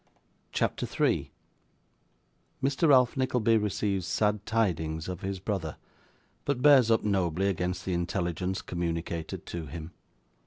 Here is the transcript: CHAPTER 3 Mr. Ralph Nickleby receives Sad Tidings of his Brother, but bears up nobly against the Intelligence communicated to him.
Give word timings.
CHAPTER 0.51 0.87
3 0.87 1.29
Mr. 2.63 2.87
Ralph 2.89 3.15
Nickleby 3.15 3.55
receives 3.57 4.07
Sad 4.07 4.47
Tidings 4.47 5.07
of 5.07 5.21
his 5.21 5.39
Brother, 5.39 5.77
but 6.43 6.63
bears 6.63 6.89
up 6.89 7.03
nobly 7.03 7.45
against 7.47 7.85
the 7.85 7.93
Intelligence 7.93 8.63
communicated 8.63 9.45
to 9.45 9.67
him. 9.67 9.91